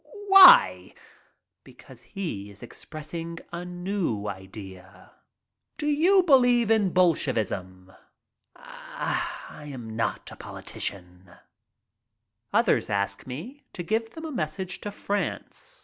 "Why?" 0.29 0.95
"Because 1.63 2.01
he 2.01 2.49
is 2.49 2.63
expressing 2.63 3.37
a 3.53 3.63
new 3.63 4.27
idea." 4.27 5.11
"Do 5.77 5.85
you 5.85 6.23
believe 6.23 6.71
in 6.71 6.89
Bolshevism?" 6.89 7.91
"I 8.55 9.69
am 9.71 9.95
not 9.95 10.31
a 10.31 10.35
politician." 10.35 11.31
Others 12.51 12.89
ask 12.89 13.27
me 13.27 13.61
to 13.73 13.83
give 13.83 14.15
them 14.15 14.25
a 14.25 14.31
message 14.31 14.81
to 14.81 14.89
France. 14.89 15.79